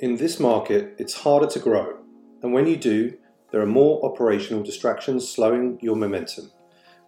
[0.00, 1.98] In this market, it's harder to grow,
[2.42, 3.18] and when you do,
[3.52, 6.50] there are more operational distractions slowing your momentum,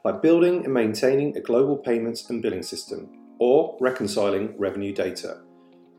[0.05, 3.09] like building and maintaining a global payments and billing system,
[3.39, 5.41] or reconciling revenue data.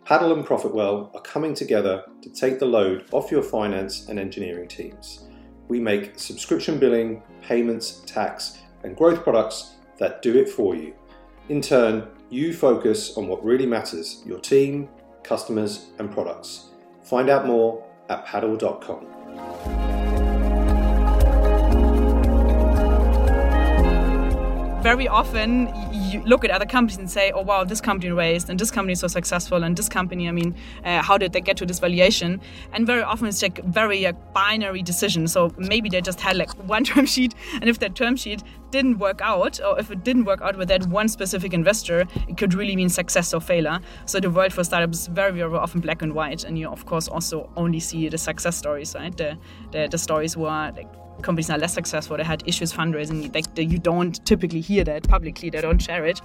[0.06, 4.68] Paddle and Profitwell are coming together to take the load off your finance and engineering
[4.68, 5.28] teams.
[5.70, 10.94] We make subscription billing, payments, tax, and growth products that do it for you.
[11.50, 14.90] In turn, you focus on what really matters your team,
[15.24, 16.70] customers, and products.
[17.04, 19.83] Find out more at paddle.com.
[24.84, 28.60] Very often, you look at other companies and say, "Oh wow, this company raised, and
[28.60, 31.56] this company is so successful, and this company, I mean, uh, how did they get
[31.58, 32.42] to this valuation?"
[32.74, 35.26] And very often, it's like very uh, binary decision.
[35.30, 38.98] So maybe they just had like one term sheet, and if that term sheet didn't
[39.00, 42.54] work out, or if it didn't work out with that one specific investor, it could
[42.54, 43.80] really mean success or failure.
[44.06, 46.86] So the world for startups is very, very often black and white, and you of
[46.86, 49.16] course also only see the success stories, right?
[49.16, 49.38] The
[49.72, 50.90] the, the stories where like
[51.22, 55.50] companies are less successful, they had issues fundraising, like you don't typically hear that publicly,
[55.50, 56.20] they don't share it.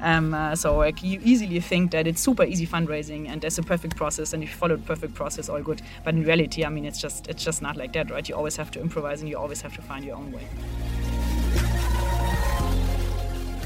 [0.00, 3.62] Um, uh, so like you easily think that it's super easy fundraising and there's a
[3.62, 5.82] perfect process and if you follow the perfect process, all good.
[6.04, 8.28] But in reality, I mean, it's just it's just not like that, right?
[8.28, 10.46] You always have to improvise and you always have to find your own way.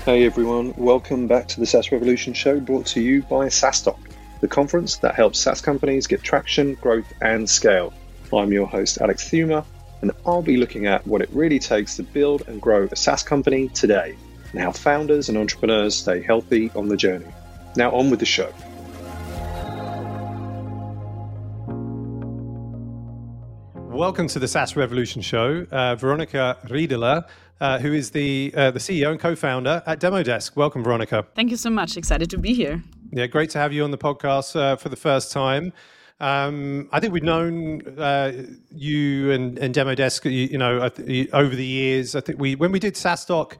[0.04, 3.98] Hey everyone, welcome back to the SaaS Revolution show brought to you by SaaStock,
[4.40, 7.92] the conference that helps SaaS companies get traction, growth, and scale.
[8.32, 9.64] I'm your host, Alex Theuma,
[10.02, 13.22] and I'll be looking at what it really takes to build and grow a SaaS
[13.22, 14.16] company today
[14.52, 17.32] and how founders and entrepreneurs stay healthy on the journey.
[17.76, 18.52] Now, on with the show.
[23.96, 25.66] Welcome to the SaaS Revolution show.
[25.70, 27.26] Uh, Veronika Riederle,
[27.60, 30.54] uh, who is the uh, the CEO and co-founder at Demodesk.
[30.54, 31.26] Welcome, Veronika.
[31.34, 31.96] Thank you so much.
[31.96, 32.82] Excited to be here.
[33.10, 35.72] Yeah, great to have you on the podcast uh, for the first time.
[36.18, 38.32] Um, I think we've known uh,
[38.70, 40.88] you and, and Demodesk, you, you know,
[41.32, 42.14] over the years.
[42.14, 43.58] I think we when we did SaaStock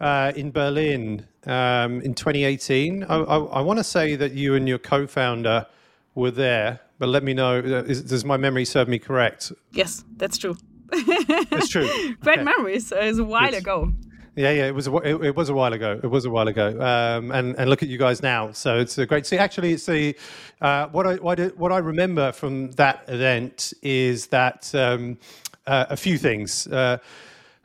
[0.00, 3.04] uh, in Berlin um, in 2018.
[3.04, 5.66] I, I, I want to say that you and your co-founder
[6.14, 7.58] were there, but let me know.
[7.58, 9.52] Uh, is, does my memory serve me correct?
[9.72, 10.56] Yes, that's true.
[10.92, 11.88] It's true.
[12.20, 12.44] Great okay.
[12.44, 12.90] memories.
[12.92, 13.60] It was a while yes.
[13.60, 13.92] ago.
[14.34, 16.00] Yeah, yeah, it was a, it, it, was a while ago.
[16.02, 18.50] It was a while ago, um, and and look at you guys now.
[18.52, 19.36] So it's a great see.
[19.36, 20.16] Actually, it's the
[20.62, 25.18] uh, what I what I, what I remember from that event is that um,
[25.66, 26.66] uh, a few things.
[26.66, 26.96] Uh,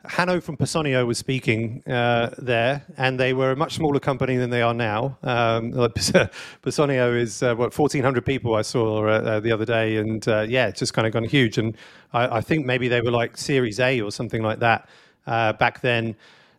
[0.04, 4.50] Hanno from Personio was speaking uh, there, and they were a much smaller company than
[4.50, 5.18] they are now.
[5.22, 5.72] Um,
[6.62, 10.68] Personio is uh, what 1,400 people I saw uh, the other day, and uh, yeah,
[10.68, 11.58] it's just kind of gone huge.
[11.58, 11.76] And
[12.12, 14.88] I, I, think maybe they were like Series A or something like that
[15.26, 16.14] uh, back then.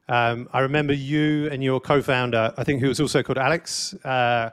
[0.09, 4.49] Um, I remember you and your co-founder, I think who was also called Alex, uh,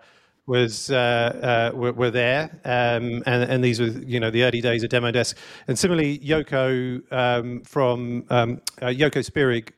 [0.47, 4.61] was uh, uh, were, were, there, um, and, and, these were you know the early
[4.61, 5.35] days of Demodesk.
[5.67, 9.71] And similarly, Yoko um, from um, uh, Yoko Spirig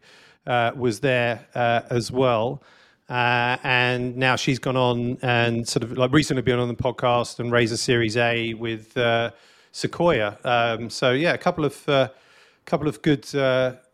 [0.46, 2.62] uh, was there uh, as well.
[3.08, 7.52] and now she's gone on and sort of like recently been on the podcast and
[7.52, 8.98] raised a Series A with
[9.72, 10.36] Sequoia.
[10.44, 11.86] Um, so yeah, a couple of
[12.66, 13.24] couple of good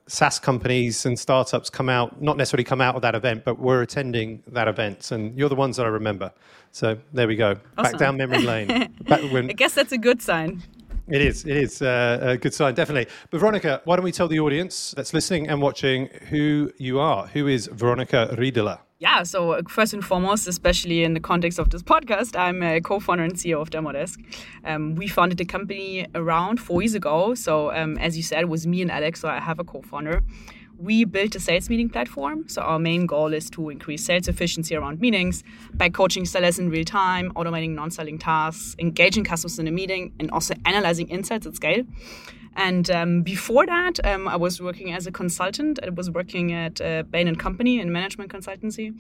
[0.06, 3.82] SaaS companies and startups come out, not necessarily come out of that event, but were
[3.82, 5.10] attending that event.
[5.10, 6.32] And you're the ones that I remember.
[6.72, 7.56] So there we go.
[7.78, 7.92] Awesome.
[7.92, 8.68] Back down memory lane.
[9.06, 9.48] when...
[9.48, 10.62] I guess that's a good sign.
[11.08, 11.44] It is.
[11.44, 13.10] It is uh, a good sign, definitely.
[13.30, 17.26] But Veronika, why don't we tell the audience that's listening and watching who you are?
[17.28, 18.78] Who is Veronika Riederle?
[19.00, 22.80] Yeah, so uh, first and foremost, especially in the context of this podcast, I'm a
[22.80, 24.24] co-founder and CEO of Demodesk.
[24.64, 27.34] Um, we founded the company around four years ago.
[27.34, 30.22] So um, as you said, it was me and Alex, so I have a co-founder.
[30.78, 32.48] We built a sales meeting platform.
[32.48, 36.70] So our main goal is to increase sales efficiency around meetings by coaching sellers in
[36.70, 41.56] real time, automating non-selling tasks, engaging customers in a meeting, and also analyzing insights at
[41.56, 41.82] scale.
[42.56, 45.78] And um, before that, um, I was working as a consultant.
[45.82, 48.94] I was working at uh, Bain and Company in management consultancy.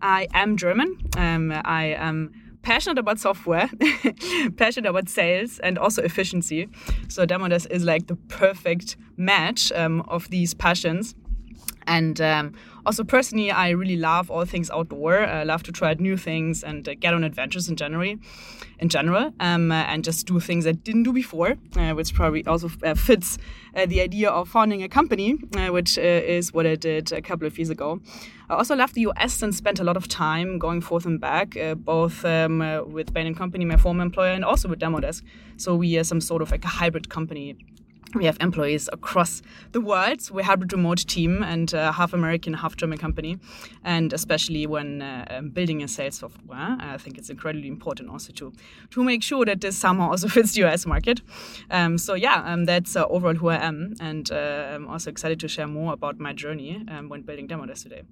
[0.00, 0.96] I am German.
[1.16, 2.32] Um, I am
[2.62, 3.70] passionate about software,
[4.56, 6.68] passionate about sales, and also efficiency.
[7.08, 11.14] So Demodesk is like the perfect match um, of these passions.
[11.86, 12.54] And um,
[12.88, 15.18] also, personally, I really love all things outdoor.
[15.20, 18.14] I love to try new things and uh, get on adventures in general,
[18.78, 22.46] in general, um, uh, and just do things I didn't do before, uh, which probably
[22.46, 23.36] also uh, fits
[23.74, 25.32] the idea of founding a company,
[25.68, 28.00] which is what I did a couple of years ago.
[28.48, 31.56] I also love the US and spent a lot of time going forth and back,
[31.76, 32.58] both um,
[32.90, 35.22] with Bain and Company, my former employer, and also with Demodesk.
[35.58, 37.54] So we are some sort of like a hybrid company
[38.14, 40.30] we have employees across the world.
[40.30, 43.38] We're a hybrid remote team and uh, half American, half German company.
[43.84, 48.32] And especially when uh, um, building a sales software, I think it's incredibly important also
[48.34, 48.52] to
[48.90, 51.20] to make sure that this somehow also fits the US market.
[51.70, 55.40] Um, so yeah, um, that's uh, overall who I am, and uh, I'm also excited
[55.40, 58.02] to share more about my journey um, when building Demodesk today.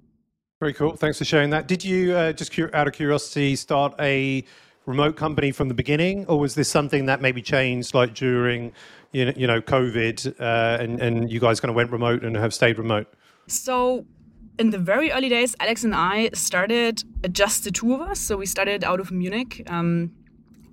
[0.59, 0.95] Very cool.
[0.95, 1.67] Thanks for sharing that.
[1.67, 4.43] Did you uh, just out of curiosity start a
[4.87, 8.71] remote company from the beginning, or was this something that maybe changed like during
[9.11, 12.77] you know, COVID, uh, and and you guys kind of went remote and have stayed
[12.77, 13.07] remote?
[13.47, 14.05] So.
[14.59, 18.19] In the very early days, Alex and I started just the two of us.
[18.19, 19.61] So we started out of Munich.
[19.67, 20.11] Um,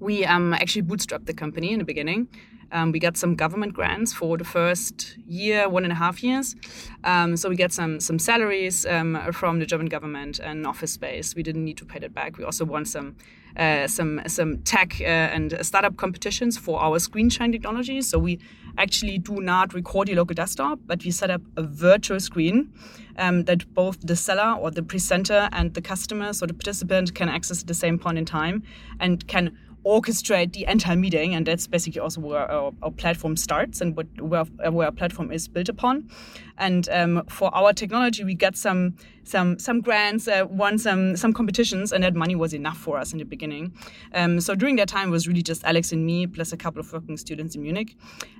[0.00, 2.28] we um, actually bootstrapped the company in the beginning.
[2.72, 6.56] Um, we got some government grants for the first year, one and a half years.
[7.04, 11.34] Um, so we get some some salaries um, from the German government and office space.
[11.36, 12.38] We didn't need to pay that back.
[12.38, 13.16] We also won some
[13.56, 18.02] uh, some some tech uh, and startup competitions for our screen sharing technology.
[18.02, 18.38] So we
[18.76, 22.72] actually do not record your local desktop, but we set up a virtual screen
[23.16, 27.28] um, that both the seller or the presenter and the customer, so the participant, can
[27.28, 28.62] access at the same point in time
[28.98, 33.82] and can orchestrate the entire meeting and that's basically also where our, our platform starts
[33.82, 36.08] and what where, where our platform is built upon
[36.58, 41.32] and um, for our technology we got some some some grants, uh, won some some
[41.32, 43.72] competitions, and that money was enough for us in the beginning.
[44.12, 46.80] Um, so during that time, it was really just Alex and me plus a couple
[46.80, 47.96] of working students in Munich,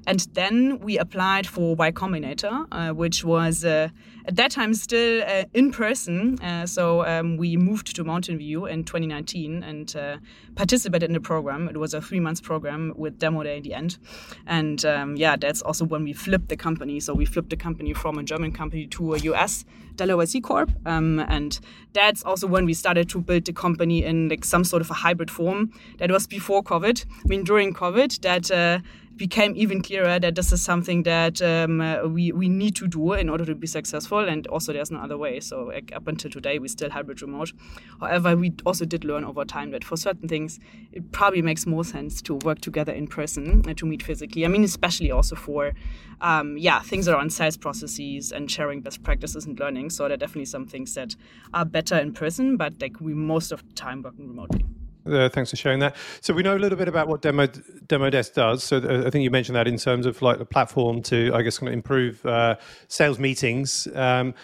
[0.07, 3.89] and then we applied for Y Combinator, uh, which was uh,
[4.27, 6.39] at that time still uh, in person.
[6.41, 10.17] Uh, so um, we moved to Mountain View in 2019 and uh,
[10.55, 11.69] participated in the program.
[11.69, 13.99] It was a three months program with demo day in the end,
[14.47, 17.01] and um, yeah, that's also when we flipped the company.
[17.01, 19.65] So we flipped the company from a German company to a US
[19.97, 20.71] Delaware C Corp.
[20.85, 21.59] Um, and
[21.95, 24.93] that's also when we started to build the company in like some sort of a
[24.93, 25.73] hybrid form.
[25.97, 27.07] That was before COVID.
[27.07, 28.81] I mean, during COVID, that uh,
[29.17, 33.13] became even clearer that this is something that um, uh, we, we need to do
[33.13, 34.21] in order to be successful.
[34.21, 35.41] And also, there's no other way.
[35.41, 37.53] So, like, up until today, we still hybrid remote.
[38.01, 40.59] However, we also did learn over time that for certain things,
[40.93, 44.45] it probably makes more sense to work together in person and to meet physically.
[44.45, 45.73] I mean, especially also for,
[46.21, 49.91] um, yeah, things around sales processes and sharing best practices and learning.
[49.91, 51.15] So, there are definitely some things that
[51.53, 54.65] are better in person, but like we most of the time working remotely.
[55.07, 55.97] Uh, thanks for sharing that.
[56.21, 58.65] So we know a little bit about what Demo Demodesk does.
[58.65, 61.43] So uh, I think you mentioned that in terms of like the platform to, I
[61.43, 62.57] guess, kind of improve uh,
[62.89, 63.87] sales meetings.
[63.95, 64.35] Um,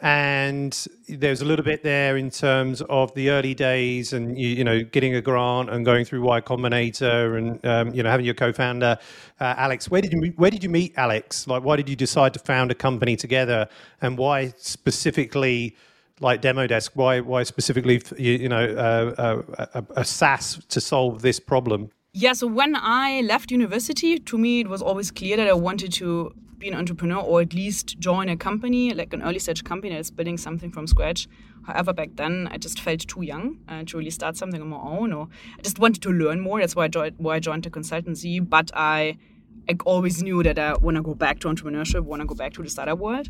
[0.00, 4.64] and there's a little bit there in terms of the early days and you, you
[4.64, 8.34] know getting a grant and going through Y Combinator and um, you know having your
[8.34, 8.98] co-founder
[9.40, 9.90] uh, Alex.
[9.90, 11.46] Where did you where did you meet Alex?
[11.46, 13.68] Like, why did you decide to found a company together,
[14.02, 15.76] and why specifically?
[16.20, 16.90] Like Demodesk?
[16.94, 21.90] Why why specifically you, you know uh, uh, a, a SaaS to solve this problem?
[22.12, 25.92] Yeah, so when I left university, to me it was always clear that I wanted
[25.94, 29.94] to be an entrepreneur or at least join a company, like an early stage company
[29.94, 31.28] that's building something from scratch.
[31.66, 34.78] However, back then I just felt too young uh, to really start something on my
[34.78, 35.28] own, or
[35.58, 36.60] I just wanted to learn more.
[36.60, 38.40] That's why I joined, why I joined the consultancy.
[38.48, 39.18] But I
[39.68, 42.52] I always knew that I want to go back to entrepreneurship, want to go back
[42.54, 43.28] to the startup world.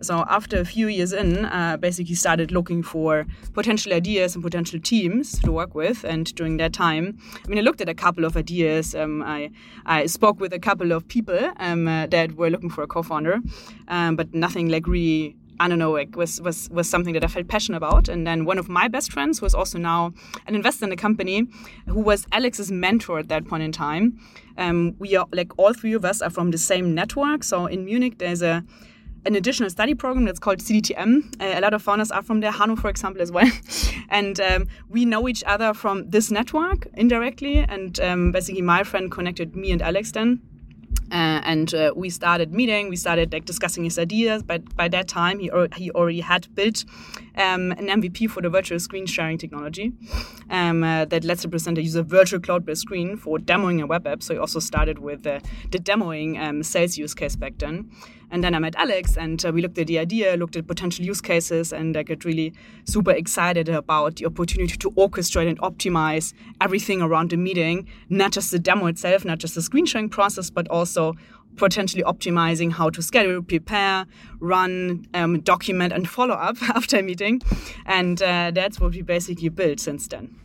[0.00, 4.80] So after a few years in, uh, basically started looking for potential ideas and potential
[4.80, 6.04] teams to work with.
[6.04, 8.94] And during that time, I mean, I looked at a couple of ideas.
[8.94, 9.50] Um, I,
[9.84, 13.40] I spoke with a couple of people um, uh, that were looking for a co-founder,
[13.88, 15.78] um, but nothing like really I don't
[16.16, 18.08] was was was something that I felt passionate about.
[18.08, 20.12] And then one of my best friends was also now
[20.46, 21.46] an investor in the company,
[21.86, 24.18] who was Alex's mentor at that point in time.
[24.58, 27.44] Um, we are like all three of us are from the same network.
[27.44, 28.64] So in Munich, there's a
[29.26, 31.40] an additional study program that's called CDTM.
[31.40, 33.50] Uh, a lot of founders are from there, Hanno, for example, as well.
[34.10, 37.58] and um, we know each other from this network indirectly.
[37.58, 40.42] And um, basically, my friend connected me and Alex then
[41.14, 42.88] uh, and uh, we started meeting.
[42.88, 44.42] We started like discussing his ideas.
[44.42, 46.84] But by that time, he he already had built
[47.36, 49.92] um, an MVP for the virtual screen sharing technology
[50.50, 54.08] um, uh, that lets the presenter use a virtual cloud-based screen for demoing a web
[54.08, 54.24] app.
[54.24, 55.40] So he also started with the
[55.70, 57.90] demoing um, sales use case back then.
[58.30, 61.04] And then I met Alex, and uh, we looked at the idea, looked at potential
[61.04, 62.52] use cases, and I got really
[62.84, 68.50] super excited about the opportunity to orchestrate and optimize everything around the meeting, not just
[68.50, 71.14] the demo itself, not just the screen sharing process, but also
[71.56, 74.06] potentially optimizing how to schedule, prepare,
[74.40, 77.40] run, um, document, and follow up after a meeting.
[77.86, 80.43] And uh, that's what we basically built since then.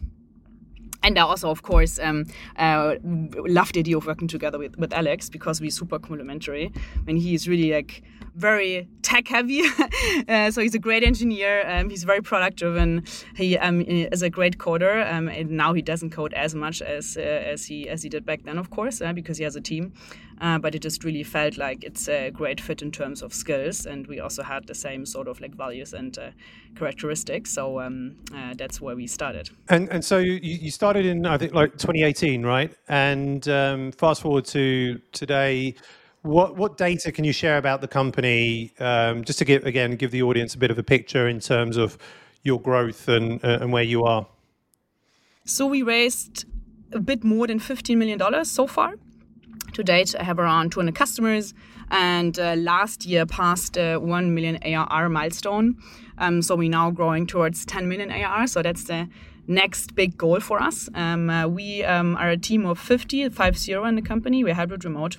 [1.03, 2.25] And I also, of course, um,
[2.57, 6.71] uh, love the idea of working together with, with Alex because we're super complementary.
[6.97, 8.03] I mean, he's really like
[8.35, 9.61] very tech heavy.
[10.27, 11.67] uh, so he's a great engineer.
[11.69, 13.05] Um, he's very product driven.
[13.35, 15.11] He um, is a great coder.
[15.11, 18.25] Um, and now he doesn't code as much as uh, as he as he did
[18.25, 19.93] back then, of course, uh, because he has a team.
[20.41, 23.86] Uh, but it just really felt like it's a great fit in terms of skills,
[23.86, 26.29] and we also had the same sort of like values and uh,
[26.75, 27.51] characteristics.
[27.51, 29.50] So um, uh, that's where we started.
[29.67, 32.74] And and so you, you started in I think like 2018, right?
[32.88, 35.75] And um, fast forward to today.
[36.22, 40.12] What what data can you share about the company, um, just to give again give
[40.12, 41.98] the audience a bit of a picture in terms of
[42.43, 44.27] your growth and uh, and where you are?
[45.46, 46.46] So we raised
[46.91, 48.96] a bit more than fifteen million dollars so far.
[49.73, 51.53] To date, I have around 200 customers,
[51.91, 55.77] and uh, last year passed uh, 1 million ARR milestone.
[56.17, 58.47] Um, so we're now growing towards 10 million ARR.
[58.47, 59.07] So that's the
[59.47, 60.89] next big goal for us.
[60.93, 64.43] Um, uh, we um, are a team of 50, 50 in the company.
[64.43, 65.17] We're hybrid remote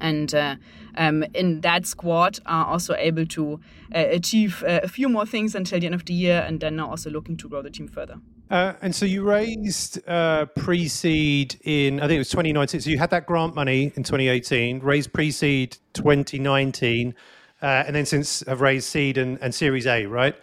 [0.00, 0.56] and uh,
[0.96, 3.60] um, in that squad are also able to
[3.94, 6.78] uh, achieve uh, a few more things until the end of the year and then
[6.80, 8.20] also looking to grow the team further.
[8.50, 12.80] Uh, and so you raised uh, pre-seed in, I think it was 2019.
[12.80, 17.14] So you had that grant money in 2018, raised pre-seed 2019,
[17.62, 20.36] uh, and then since have raised seed and, and Series A, right?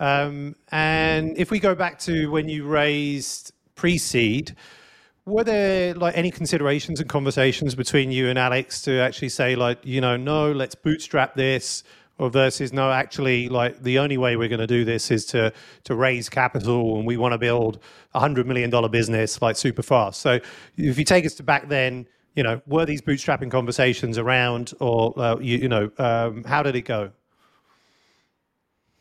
[0.00, 4.56] Um, and if we go back to when you raised pre-seed,
[5.26, 9.78] were there like any considerations and conversations between you and Alex to actually say like,
[9.82, 11.84] you know, no, let's bootstrap this,
[12.18, 15.52] or versus no, actually, like the only way we're going to do this is to
[15.84, 17.78] to raise capital, and we want to build
[18.14, 20.20] a hundred million dollar business like super fast.
[20.20, 20.38] So
[20.76, 25.12] if you take us to back then, you know, were these bootstrapping conversations around, or
[25.18, 27.10] uh, you, you know, um, how did it go?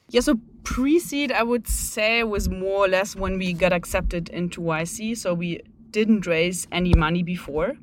[0.10, 4.62] Yeah, so pre-seed, I would say, was more or less when we got accepted into
[4.62, 5.18] YC.
[5.18, 7.74] So we didn't raise any money before.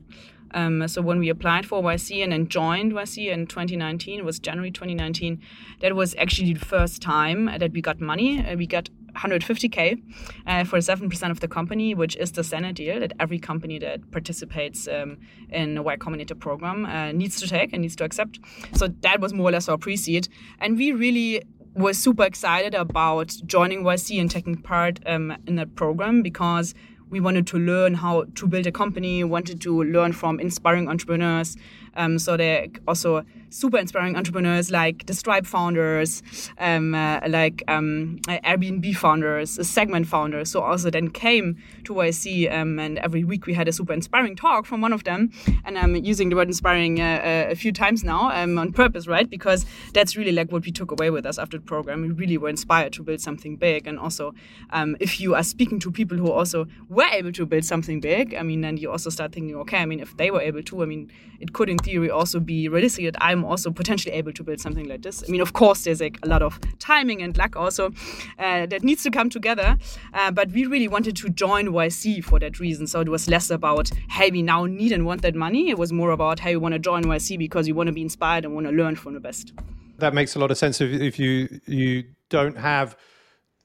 [0.52, 4.38] Um, so when we applied for YC and then joined YC in 2019, it was
[4.38, 5.40] January 2019,
[5.80, 8.44] that was actually the first time that we got money.
[8.44, 10.02] Uh, we got 150k
[10.46, 14.10] uh, for 7% of the company, which is the standard deal that every company that
[14.10, 15.18] participates um,
[15.50, 18.38] in a Y Combinator program uh, needs to take and needs to accept.
[18.74, 20.28] So that was more or less our pre-seed.
[20.60, 21.42] And we really
[21.74, 26.74] were super excited about joining YC and taking part um, in that program because
[27.10, 31.56] we wanted to learn how to build a company, wanted to learn from inspiring entrepreneurs.
[31.94, 36.22] Um, so they're also super inspiring entrepreneurs like the Stripe founders,
[36.58, 40.50] um, uh, like um, Airbnb founders, Segment founders.
[40.50, 44.36] So also then came to YC, um, and every week we had a super inspiring
[44.36, 45.30] talk from one of them.
[45.64, 49.06] And I'm using the word inspiring uh, uh, a few times now um, on purpose,
[49.06, 49.28] right?
[49.28, 52.02] Because that's really like what we took away with us after the program.
[52.02, 53.86] We really were inspired to build something big.
[53.86, 54.34] And also,
[54.70, 58.34] um, if you are speaking to people who also were able to build something big,
[58.34, 60.82] I mean, then you also start thinking, okay, I mean, if they were able to,
[60.82, 64.60] I mean, it could theory also be realistic that I'm also potentially able to build
[64.60, 65.22] something like this.
[65.26, 67.92] I mean, of course, there's like a lot of timing and luck also
[68.38, 69.76] uh, that needs to come together.
[70.14, 72.86] Uh, but we really wanted to join YC for that reason.
[72.86, 75.70] So it was less about, hey, we now need and want that money.
[75.70, 78.02] It was more about, hey, we want to join YC because you want to be
[78.02, 79.52] inspired and want to learn from the best.
[79.98, 80.80] That makes a lot of sense.
[80.80, 82.96] If, if you you don't have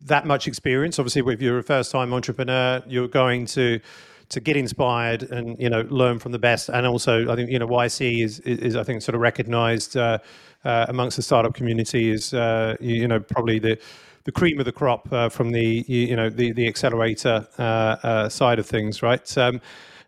[0.02, 3.80] that much experience, obviously, if you're a first time entrepreneur, you're going to
[4.30, 6.70] to get inspired and you know learn from the best.
[6.70, 9.98] And also, I think you know YC is is, is I think sort of recognised
[9.98, 10.20] uh,
[10.64, 13.78] uh, amongst the startup community is uh, you, you, know probably the
[14.24, 18.30] the cream of the crop uh, from the you know the the accelerator uh, uh,
[18.30, 19.38] side of things, right?
[19.38, 19.62] Um,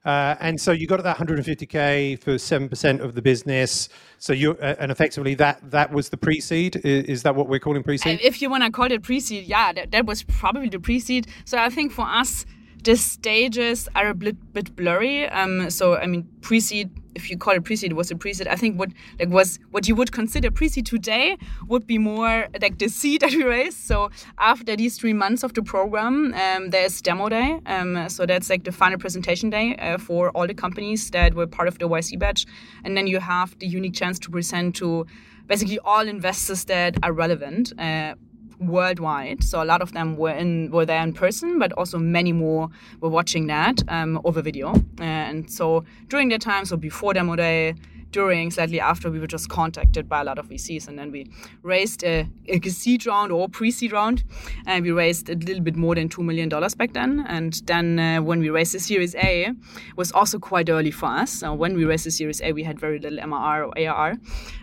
[0.05, 3.89] and so you got that 150k for seven percent of the business.
[4.19, 6.77] So you and effectively that that was the pre-seed.
[6.77, 8.19] Is, is that what we're calling pre-seed?
[8.23, 11.27] If you want to call it pre-seed, yeah, that, that was probably the pre-seed.
[11.45, 12.45] So I think for us,
[12.83, 15.27] the stages are a bit, bit blurry.
[15.27, 18.47] Um, so I mean, pre-seed, if you call it pre-seed, was a pre-seed.
[18.47, 22.77] I think what like was what you would consider pre-seed today would be more like
[22.77, 23.79] the seed that we raised.
[23.79, 27.59] So after these three months of the program, um, there's demo day.
[27.65, 31.47] Um, so that's like the final presentation day uh, for all the companies that were
[31.47, 32.45] part of the YC batch,
[32.83, 35.05] and then you have the unique chance to present to
[35.47, 37.73] basically all investors that are relevant.
[37.79, 38.15] Uh,
[38.59, 39.43] worldwide.
[39.43, 42.69] So a lot of them were in were there in person, but also many more
[43.01, 44.73] were watching that um, over video.
[44.99, 47.75] And so during that time, so before demo day,
[48.11, 51.31] during, slightly after, we were just contacted by a lot of VCs, and then we
[51.61, 54.23] raised a, a seed round or pre-seed round,
[54.65, 57.25] and we raised a little bit more than two million dollars back then.
[57.27, 59.51] And then uh, when we raised the Series A,
[59.95, 61.31] was also quite early for us.
[61.31, 64.15] So when we raised the Series A, we had very little MRR or ARR.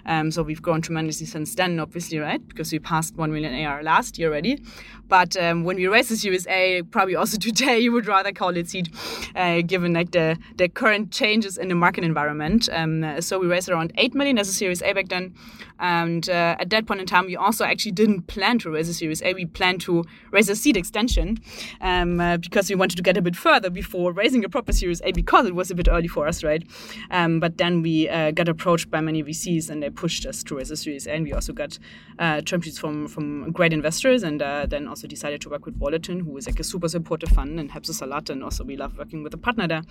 [0.06, 2.46] Um, so we've grown tremendously since then, obviously, right?
[2.46, 4.62] Because we passed one million ARR last year already.
[5.08, 8.56] But um, when we raised the Series A, probably also today, you would rather call
[8.56, 8.92] it seed,
[9.34, 12.68] uh, given like the the current changes in the market environment.
[12.72, 15.34] Um, so we raised around eight million as a Series A back then,
[15.78, 18.94] and uh, at that point in time, we also actually didn't plan to raise a
[18.94, 19.34] Series A.
[19.34, 21.38] We planned to raise a seed extension
[21.80, 25.02] um, uh, because we wanted to get a bit further before raising a proper Series
[25.04, 26.62] A because it was a bit early for us, right?
[27.10, 30.56] Um, but then we uh, got approached by many VCs and they pushed us to
[30.56, 31.78] raise a Series A, and we also got
[32.18, 35.78] uh, term sheets from from great investors, and uh, then also decided to work with
[35.78, 38.64] Balderton, who is like a super supportive fund and helps us a lot, and also
[38.64, 39.82] we love working with a partner there,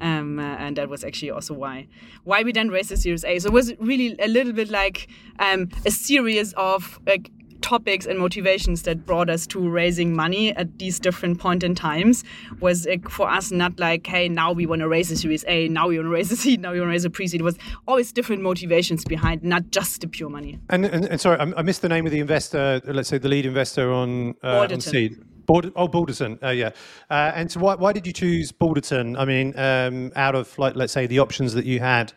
[0.00, 1.88] um, uh, and that was actually also why
[2.24, 3.38] why we then raised the Series A.
[3.40, 7.30] So it was really a little bit like um, a series of like
[7.66, 12.22] topics and motivations that brought us to raising money at these different point in times
[12.60, 15.66] was like, for us not like hey now we want to raise a series a
[15.66, 17.44] now we want to raise a seed now we want to raise a pre-seed it
[17.44, 17.58] was
[17.88, 21.82] always different motivations behind not just the pure money and, and, and sorry I, missed
[21.82, 25.72] the name of the investor let's say the lead investor on, uh, on seed Bald-
[25.76, 26.70] oh, Balderton, uh, yeah.
[27.08, 29.16] Uh, and so, why, why did you choose Balderton?
[29.16, 32.12] I mean, um, out of like, let's say, the options that you had,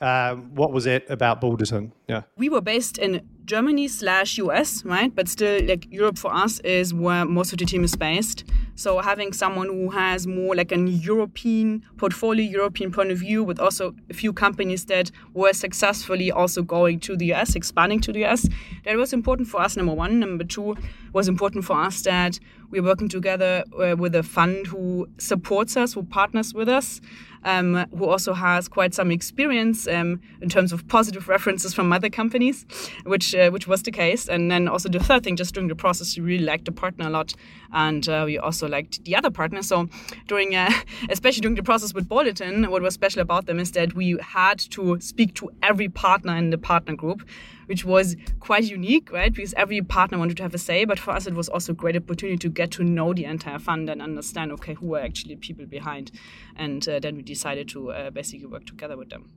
[0.00, 1.92] um, what was it about Balderton?
[2.08, 5.12] Yeah, we were based in Germany slash US, right?
[5.12, 8.44] But still, like Europe for us is where most of the team is based.
[8.76, 13.58] So having someone who has more like an European portfolio, European point of view, with
[13.58, 18.24] also a few companies that were successfully also going to the US, expanding to the
[18.24, 18.48] US,
[18.84, 19.76] that was important for us.
[19.76, 20.76] Number one, number two
[21.12, 22.38] was important for us that
[22.70, 27.00] we're working together uh, with a fund who supports us, who partners with us
[27.44, 32.10] um, who also has quite some experience um, in terms of positive references from other
[32.10, 32.66] companies,
[33.04, 34.28] which uh, which was the case.
[34.28, 37.06] And then also the third thing, just during the process, we really liked the partner
[37.06, 37.34] a lot,
[37.72, 39.62] and uh, we also liked the other partner.
[39.62, 39.88] So
[40.26, 40.70] during, uh,
[41.10, 44.58] especially during the process with Balderton, what was special about them is that we had
[44.70, 47.22] to speak to every partner in the partner group
[47.70, 49.32] which was quite unique, right?
[49.32, 51.74] Because every partner wanted to have a say, but for us it was also a
[51.76, 55.36] great opportunity to get to know the entire fund and understand, okay, who are actually
[55.36, 56.10] people behind,
[56.56, 59.30] and uh, then we decided to uh, basically work together with them.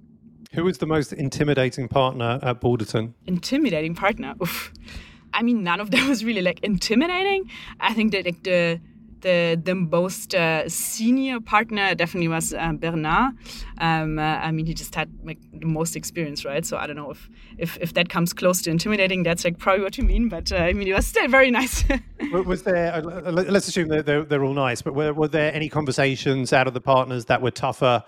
[0.54, 3.14] Who was the most intimidating partner at Balderton?
[3.28, 4.34] Intimidating partner.
[4.42, 4.74] Oof.
[5.32, 7.52] I mean, none of them was really like intimidating.
[7.80, 8.82] I think that like the
[9.24, 13.34] the the most uh, senior partner definitely was uh, Bernard.
[13.80, 16.64] Um, uh, I mean, he just had like the most experience, right?
[16.66, 19.24] So I don't know if if, if that comes close to intimidating.
[19.24, 20.30] That's like probably what you mean.
[20.30, 21.84] But uh, I mean, he was still very nice.
[22.32, 22.94] was there?
[22.94, 24.82] Uh, let's assume that they're, they're all nice.
[24.82, 28.04] But were, were there any conversations out of the partners that were tougher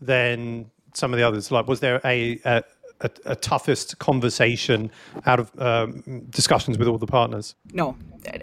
[0.00, 1.50] than some of the others?
[1.50, 2.62] Like, was there a, a
[3.00, 4.90] a, a, toughest conversation
[5.26, 7.54] out of um, discussions with all the partners?
[7.72, 7.96] No.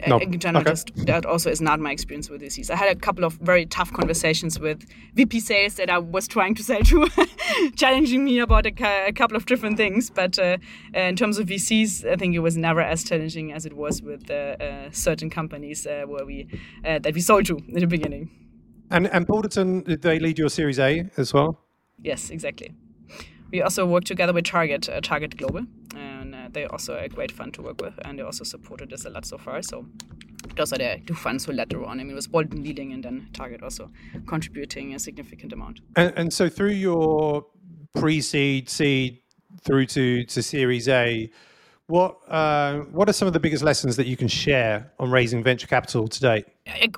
[0.08, 0.18] no.
[0.20, 0.72] In general, okay.
[0.72, 2.70] just, that also is not my experience with VCs.
[2.70, 6.56] I had a couple of very tough conversations with VP sales that I was trying
[6.56, 7.08] to sell to,
[7.76, 10.10] challenging me about a, a, couple of different things.
[10.10, 10.58] But uh,
[10.94, 14.30] in terms of VCs, I think it was never as challenging as it was with
[14.30, 16.48] uh, uh, certain companies uh, where we
[16.86, 18.30] uh, that we sold to in the beginning.
[18.90, 21.60] And and Balderton, did they lead your Series A as well?
[22.02, 22.74] Yes, exactly.
[23.52, 27.32] We also work together with Target, uh, Target Global, and uh, they're also a great
[27.32, 29.62] fund to work with, and they also supported us a lot so far.
[29.62, 29.86] So
[30.56, 32.00] those are the two funds who later on.
[32.00, 33.90] I mean, it was Balderton leading, and then Target also
[34.26, 35.80] contributing a significant amount.
[35.96, 37.46] And, and so through your
[37.96, 39.20] pre-seed, seed,
[39.62, 41.32] through to to Series A,
[41.88, 45.42] what uh, what are some of the biggest lessons that you can share on raising
[45.42, 46.44] venture capital today?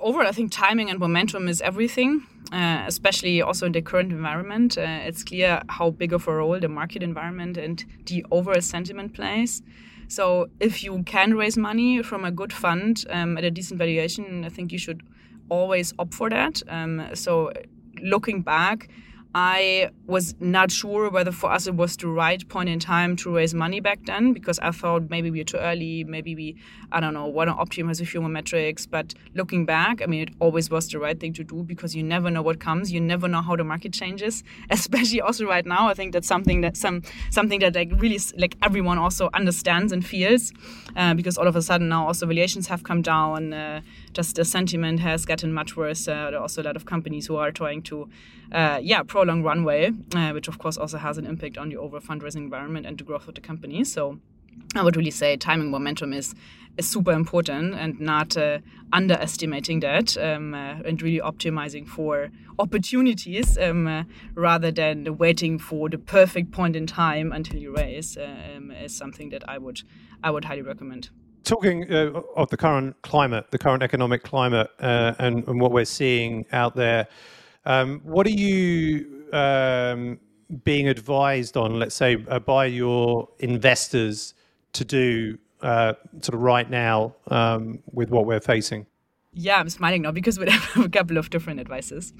[0.02, 4.78] Overall, I think timing and momentum is everything, uh, especially also in the current environment.
[4.78, 9.14] Uh, it's clear how big of a role the market environment and the overall sentiment
[9.14, 9.62] plays.
[10.08, 14.44] So, if you can raise money from a good fund um, at a decent valuation,
[14.44, 15.04] I think you should
[15.50, 16.64] always opt for that.
[16.68, 17.52] Um, so,
[18.02, 18.90] looking back,
[19.36, 23.36] I was not sure whether for us it was the right point in time to
[23.36, 26.56] raise money back then because I thought maybe we are too early, maybe we,
[26.92, 28.88] I don't know, want to optimize a few more metrics.
[28.88, 32.02] But looking back, I mean, it always was the right thing to do because you
[32.02, 34.44] never know what comes, you never know how the market changes.
[34.72, 38.56] Especially also right now, I think that's something that some something that like really like
[38.63, 40.52] everyone also understands and feels
[40.96, 43.82] uh, because all of a sudden now also valuations have come down, uh,
[44.13, 46.08] just the sentiment has gotten much worse.
[46.08, 48.10] Uh, there are also a lot of companies who are trying to,
[48.52, 49.04] uh, yeah.
[49.19, 52.86] Prolonged runway, uh, which of course also has an impact on the overall fundraising environment
[52.86, 53.84] and the growth of the company.
[53.84, 54.17] So
[54.75, 56.36] I would really say timing momentum is
[56.77, 58.60] is super important and not uh,
[58.93, 62.29] underestimating that um, uh, and really optimizing for
[62.60, 64.03] opportunities um, uh,
[64.36, 68.95] rather than waiting for the perfect point in time until you raise uh, um, is
[68.95, 69.82] something that I would
[70.23, 71.10] I would highly recommend.
[71.43, 75.86] Talking uh, of the current climate, the current economic climate, uh, and, and, what we're
[75.86, 77.08] seeing out there,
[77.69, 80.19] um, what are you um,
[80.63, 84.34] being advised on, let's say, by your investors
[84.73, 88.88] to do uh, sort of right now um, with what we're facing?
[89.34, 92.12] Yeah, I'm smiling now because we have a couple of different advices.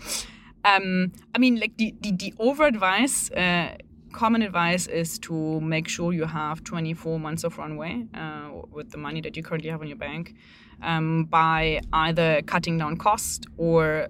[0.64, 3.76] Um, I mean, like the the, the over advice, uh,
[4.14, 8.98] common advice is to make sure you have 24 months of runway uh, with the
[8.98, 10.36] money that you currently have in your bank
[10.84, 14.10] um, by either cutting down cost or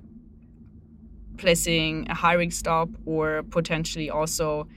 [1.40, 4.68] placing a hiring stop or potentially also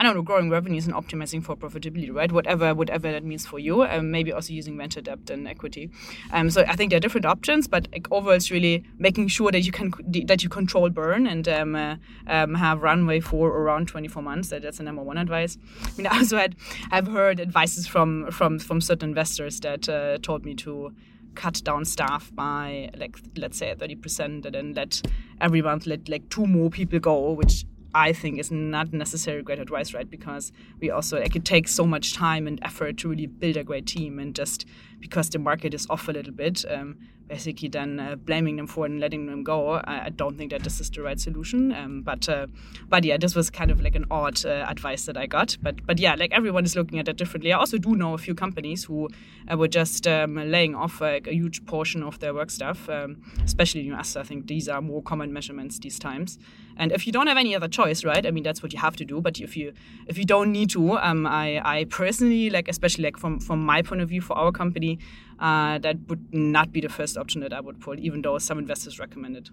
[0.00, 2.30] I don't know, growing revenues and optimizing for profitability, right?
[2.30, 3.82] Whatever, whatever that means for you.
[3.82, 5.90] Um, maybe also using venture debt and equity.
[6.30, 9.50] Um, so I think there are different options, but like, overall, it's really making sure
[9.50, 9.92] that you can
[10.26, 11.96] that you control burn and um, uh,
[12.28, 14.50] um, have runway for around 24 months.
[14.50, 15.58] That, that's the number one advice.
[15.84, 16.54] I mean, I also had
[16.92, 20.92] I've heard advices from from from certain investors that uh, told me to
[21.34, 25.02] cut down staff by like let's say 30% and then let
[25.40, 27.64] every month let like two more people go which
[27.94, 30.08] I think is not necessarily great advice, right?
[30.08, 33.64] Because we also like it takes so much time and effort to really build a
[33.64, 34.66] great team, and just
[35.00, 36.96] because the market is off a little bit, um,
[37.28, 39.74] basically then uh, blaming them for and letting them go.
[39.74, 41.72] I, I, don't think that this is the right solution.
[41.72, 42.46] Um, but uh,
[42.88, 45.56] but yeah, this was kind of like an odd uh, advice that I got.
[45.62, 47.52] But but yeah, like everyone is looking at it differently.
[47.52, 49.08] I also do know a few companies who
[49.50, 53.22] uh, were just um, laying off like, a huge portion of their work staff, um,
[53.44, 54.16] especially in US.
[54.16, 56.38] I think these are more common measurements these times.
[56.78, 58.24] And if you don't have any other choice, right?
[58.24, 59.20] I mean, that's what you have to do.
[59.20, 59.72] But if you
[60.06, 63.82] if you don't need to, um, I I personally like, especially like from from my
[63.82, 64.87] point of view for our company,
[65.38, 68.58] uh, that would not be the first option that I would pull, even though some
[68.58, 69.50] investors recommend it.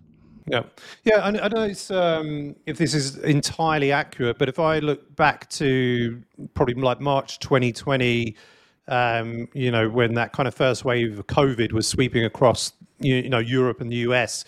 [0.48, 0.64] Yeah,
[1.04, 1.18] yeah.
[1.18, 5.50] I, I don't know um, if this is entirely accurate, but if I look back
[5.52, 6.22] to
[6.54, 8.36] probably like March 2020,
[8.88, 13.16] um, you know, when that kind of first wave of COVID was sweeping across, you,
[13.16, 14.46] you know, Europe and the US,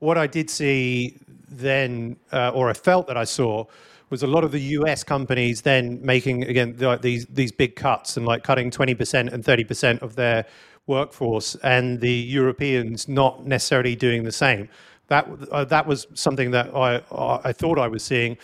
[0.00, 3.64] what I did see then, uh, or I felt that I saw,
[4.10, 8.26] was a lot of the US companies then making again these these big cuts and
[8.26, 10.44] like cutting 20% and 30% of their
[10.86, 14.68] workforce, and the Europeans not necessarily doing the same.
[15.08, 17.02] That uh, that was something that I
[17.44, 18.36] I thought I was seeing,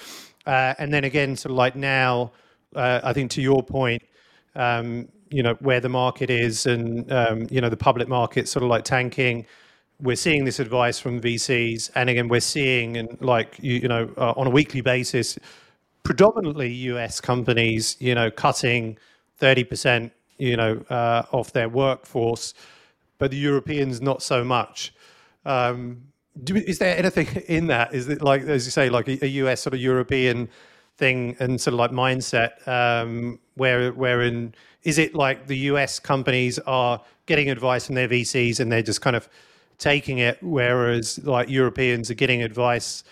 [0.46, 2.32] uh, and then again, sort of like now,
[2.74, 4.02] uh, I think to your point,
[4.54, 8.62] um, you know where the market is, and um, you know the public market sort
[8.62, 9.46] of like tanking.
[10.00, 14.10] We're seeing this advice from VCs, and again, we're seeing and like you, you know
[14.16, 15.38] uh, on a weekly basis,
[16.02, 18.98] predominantly US companies, you know, cutting
[19.38, 22.54] thirty percent you know, uh, of their workforce,
[23.18, 24.94] but the Europeans not so much.
[25.44, 26.02] Um,
[26.42, 27.94] do, is there anything in that?
[27.94, 30.48] Is it like, as you say, like a, a US sort of European
[30.96, 36.58] thing and sort of like mindset, um, where wherein is it like the US companies
[36.60, 39.28] are getting advice from their VCs and they're just kind of
[39.78, 43.04] taking it, whereas like Europeans are getting advice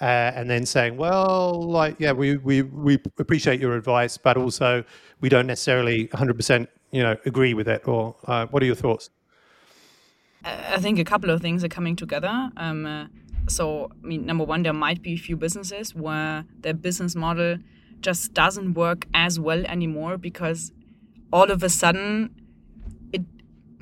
[0.00, 4.84] uh, and then saying, well, like, yeah, we, we, we appreciate your advice, but also
[5.20, 7.86] we don't necessarily 100%, you know, agree with it.
[7.86, 9.10] Or uh, what are your thoughts?
[10.44, 12.50] I think a couple of things are coming together.
[12.56, 13.06] Um, uh,
[13.48, 17.58] so, I mean, number one, there might be a few businesses where their business model
[18.00, 20.72] just doesn't work as well anymore because
[21.32, 22.41] all of a sudden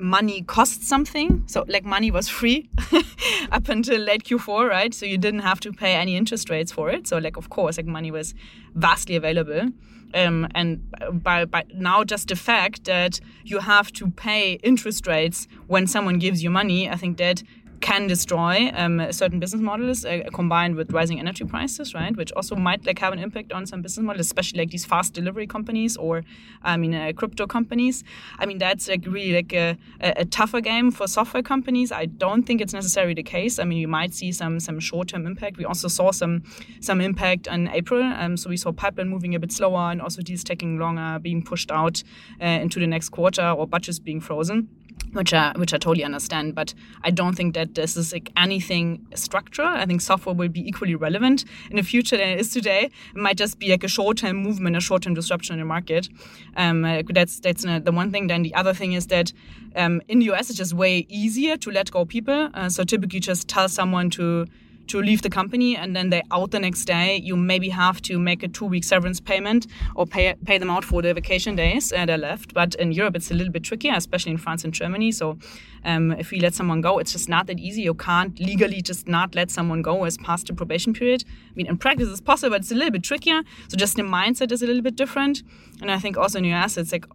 [0.01, 1.43] money costs something.
[1.45, 2.69] So like money was free
[3.51, 4.93] up until late Q4, right?
[4.93, 7.07] So you didn't have to pay any interest rates for it.
[7.07, 8.33] So like of course like money was
[8.75, 9.69] vastly available.
[10.13, 10.81] Um, and
[11.23, 16.19] by, by now just the fact that you have to pay interest rates when someone
[16.19, 17.43] gives you money, I think that
[17.81, 22.15] can destroy um, certain business models uh, combined with rising energy prices, right?
[22.15, 25.13] Which also might like have an impact on some business models, especially like these fast
[25.13, 26.23] delivery companies or,
[26.63, 28.03] I mean, uh, crypto companies.
[28.39, 31.91] I mean, that's like really like a, a, tougher game for software companies.
[31.91, 33.59] I don't think it's necessarily the case.
[33.59, 35.57] I mean, you might see some some short term impact.
[35.57, 36.43] We also saw some
[36.79, 38.03] some impact in April.
[38.03, 41.41] Um, so we saw pipeline moving a bit slower and also deals taking longer, being
[41.43, 42.03] pushed out
[42.41, 44.69] uh, into the next quarter or budgets being frozen
[45.13, 46.55] which I which I totally understand.
[46.55, 49.67] But I don't think that this is like anything structural.
[49.67, 52.89] I think software will be equally relevant in the future than it is today.
[53.15, 55.65] It might just be like a short term movement, a short term disruption in the
[55.65, 56.09] market.
[56.55, 58.27] Um, that's that's the one thing.
[58.27, 59.33] Then the other thing is that
[59.75, 62.49] um, in the US it's just way easier to let go people.
[62.53, 64.47] Uh, so typically just tell someone to
[64.91, 68.19] to leave the company and then they out the next day, you maybe have to
[68.19, 71.93] make a two week severance payment or pay, pay them out for the vacation days
[71.93, 72.53] uh, they left.
[72.53, 75.11] But in Europe, it's a little bit trickier, especially in France and Germany.
[75.11, 75.37] So
[75.83, 77.81] um, if we let someone go, it's just not that easy.
[77.81, 81.23] You can't legally just not let someone go as past the probation period.
[81.27, 83.41] I mean, in practice, it's possible, but it's a little bit trickier.
[83.67, 85.43] So just the mindset is a little bit different.
[85.81, 87.05] And I think also in US, it's like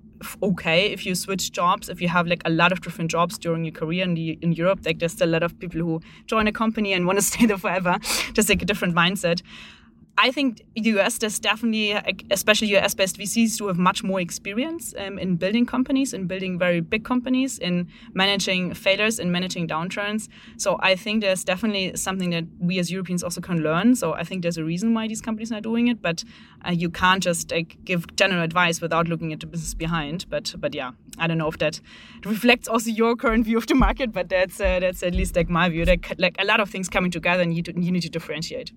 [0.42, 3.64] okay if you switch jobs if you have like a lot of different jobs during
[3.64, 6.46] your career in, the, in europe like there's still a lot of people who join
[6.46, 7.98] a company and want to stay there forever
[8.33, 9.42] just like a different mindset
[10.18, 11.92] I think the US, there's definitely,
[12.31, 16.59] especially US based VCs, do have much more experience um, in building companies, in building
[16.59, 20.29] very big companies, in managing failures, in managing downturns.
[20.57, 23.94] So I think there's definitely something that we as Europeans also can learn.
[23.94, 26.24] So I think there's a reason why these companies are doing it, but
[26.66, 30.24] uh, you can't just like give general advice without looking at the business behind.
[30.31, 31.81] But but yeah, I don't know if that
[32.24, 35.50] reflects also your current view of the market, but that's uh, that's at least like
[35.50, 35.85] my view.
[35.85, 38.72] Like, like a lot of things coming together, and you, you need to differentiate.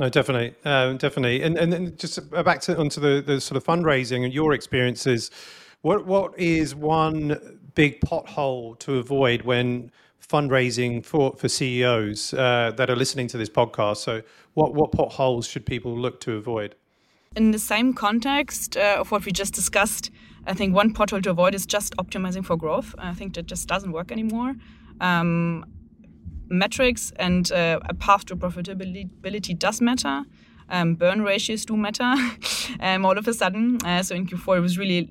[0.00, 3.64] No, definitely, um, definitely, and and then just back to onto the the sort of
[3.64, 5.30] fundraising and your experiences.
[5.82, 9.92] What what is one big pothole to avoid when
[10.26, 13.98] fundraising for for CEOs uh, that are listening to this podcast?
[13.98, 14.22] So,
[14.54, 16.76] what what potholes should people look to avoid?
[17.36, 20.10] In the same context uh, of what we just discussed,
[20.46, 22.94] I think one pothole to avoid is just optimizing for growth.
[22.96, 24.54] I think that just doesn't work anymore.
[24.98, 25.66] Um,
[26.50, 30.24] metrics and uh, a path to profitability does matter.
[30.68, 32.14] Um, burn ratios do matter
[32.80, 33.78] um, all of a sudden.
[33.84, 35.10] Uh, so in Q4, it was really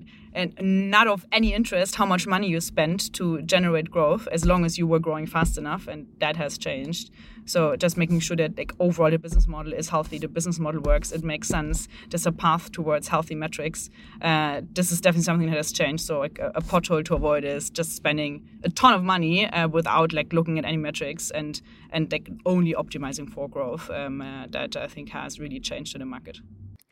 [0.60, 4.78] not of any interest how much money you spent to generate growth as long as
[4.78, 7.10] you were growing fast enough, and that has changed.
[7.46, 10.80] So just making sure that like overall the business model is healthy, the business model
[10.82, 11.88] works, it makes sense.
[12.08, 13.90] There's a path towards healthy metrics.
[14.22, 16.04] Uh, this is definitely something that has changed.
[16.04, 19.66] So like a, a pothole to avoid is just spending a ton of money uh,
[19.66, 23.90] without like looking at any metrics and and like only optimizing for growth.
[23.90, 26.38] Um, uh, that I think has really changed in the market.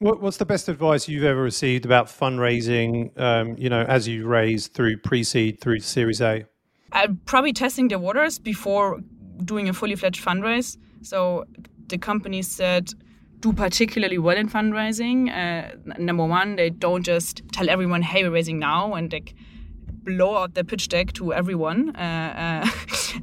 [0.00, 3.18] What, what's the best advice you've ever received about fundraising?
[3.18, 6.46] Um, you know, as you raise through pre-seed through Series A.
[6.92, 9.00] Uh, probably testing the waters before
[9.44, 10.76] doing a fully fledged fundraise.
[11.02, 11.46] So
[11.88, 12.94] the company said
[13.40, 15.30] do particularly well in fundraising.
[15.30, 19.34] Uh, number one, they don't just tell everyone, "Hey, we're raising now," and like
[20.08, 22.70] blow out the pitch deck to everyone, uh, uh,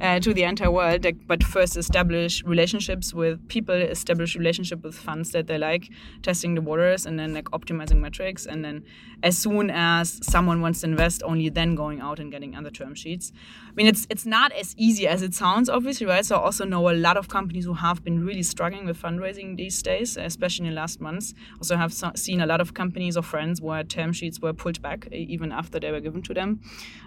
[0.00, 1.04] uh, to the entire world.
[1.26, 5.90] But first, establish relationships with people, establish relationship with funds that they like,
[6.22, 8.46] testing the waters, and then like optimizing metrics.
[8.46, 8.84] And then,
[9.22, 12.94] as soon as someone wants to invest, only then going out and getting other term
[12.94, 13.32] sheets.
[13.68, 16.24] I mean, it's it's not as easy as it sounds, obviously, right?
[16.24, 19.56] So I also know a lot of companies who have been really struggling with fundraising
[19.56, 21.34] these days, especially in the last months.
[21.58, 25.08] Also, have seen a lot of companies or friends where term sheets were pulled back
[25.10, 26.60] even after they were given to them.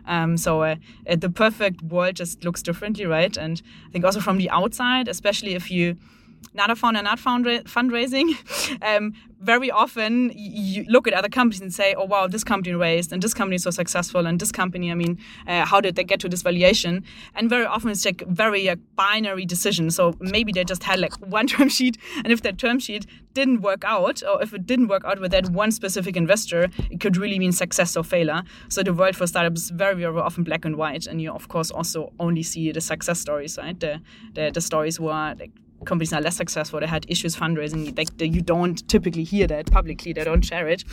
[0.05, 0.75] Um, so uh,
[1.17, 3.35] the perfect world just looks differently, right?
[3.37, 5.97] And I think also from the outside, especially if you
[6.53, 8.35] not a founder, not fundraising.
[8.81, 13.13] um, very often you look at other companies and say, oh, wow, this company raised
[13.13, 16.03] and this company is so successful and this company, I mean, uh, how did they
[16.03, 17.05] get to this valuation?
[17.35, 19.91] And very often it's like very uh, binary decision.
[19.91, 23.61] So maybe they just had like one term sheet and if that term sheet didn't
[23.61, 27.15] work out or if it didn't work out with that one specific investor, it could
[27.15, 28.43] really mean success or failure.
[28.67, 31.07] So the world for startups is very, very often black and white.
[31.07, 33.79] And you, of course, also only see the success stories, right?
[33.79, 34.01] The,
[34.33, 35.51] the, the stories where like,
[35.85, 40.13] companies are less successful, they had issues fundraising, like you don't typically hear that publicly,
[40.13, 40.83] they don't share it.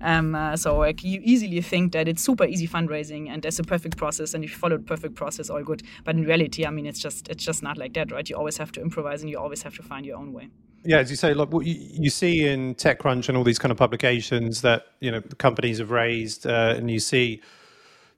[0.00, 3.64] Um, uh, so like you easily think that it's super easy fundraising and there's a
[3.64, 5.82] perfect process and if you follow the perfect process, all good.
[6.04, 8.28] But in reality, I mean, it's just it's just not like that, right?
[8.28, 10.48] You always have to improvise and you always have to find your own way.
[10.84, 13.72] Yeah, as you say, look, what you, you see in TechCrunch and all these kind
[13.72, 17.42] of publications that you know companies have raised, uh, and you see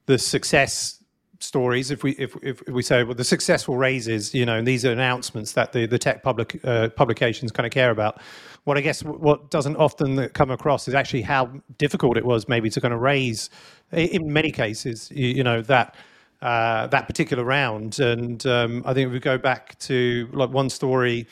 [0.06, 1.02] the success
[1.40, 4.84] stories if we if, if we say well the successful raises you know and these
[4.84, 8.20] are announcements that the the tech public uh, publications kind of care about.
[8.64, 12.68] What i guess what doesn't often come across is actually how difficult it was maybe
[12.70, 13.50] to kind of raise
[13.92, 15.94] in many cases you, know that
[16.42, 17.98] uh, that particular round.
[17.98, 21.26] And um, i think if we go back to like one story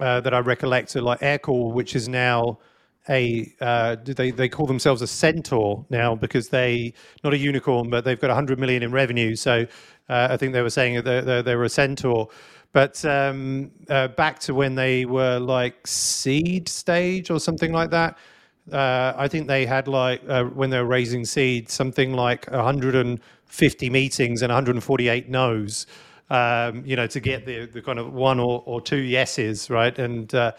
[0.00, 2.58] uh, that i recollect like aircall which is now
[3.08, 8.04] a uh, they they call themselves a centaur now because they not a unicorn but
[8.04, 9.34] they've got 100 million in revenue.
[9.36, 9.66] So
[10.08, 12.28] uh, I think they were saying they, they, they were a centaur.
[12.72, 18.18] But um, uh, back to when they were like seed stage or something like that
[18.72, 23.90] uh, I think they had like uh, when they were raising seed something like 150
[23.90, 25.86] meetings and 148 no's
[26.30, 29.98] um, you know to get the, the kind of one or, or two yeses right?
[29.98, 30.52] And uh,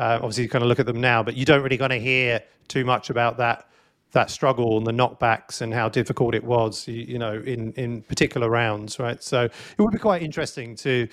[0.00, 2.42] obviously, you kind of look at them now, but you don't really kind of hear
[2.68, 3.66] too much about that
[4.12, 8.50] that struggle and the knockbacks and how difficult it was, you, know, in in particular
[8.50, 9.22] rounds, right?
[9.22, 11.06] So it would be quite interesting to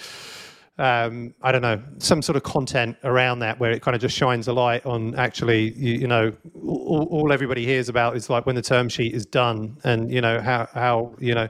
[0.80, 4.15] um, I don't know, some sort of content around that where it kind of just
[4.15, 8.56] shines a light on actually, you, know, all, all, everybody hears about is like when
[8.56, 11.47] the term sheet is done and, you know, how, how you know,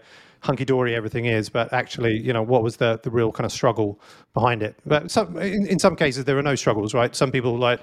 [0.48, 3.52] hunky dory everything is, but actually, you know, what was the, the real kind of
[3.52, 4.00] struggle
[4.34, 4.76] behind it?
[4.86, 7.16] But some, in, in some cases, there are no struggles, right?
[7.16, 7.82] Some people like,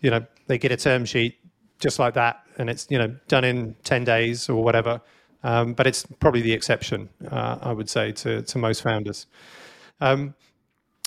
[0.00, 1.36] you know, they get a term sheet
[1.80, 5.00] just like that and it's, you know, done in 10 days or whatever.
[5.42, 9.26] Um, but it's probably the exception, uh, I would say, to, to most founders.
[10.00, 10.34] Um,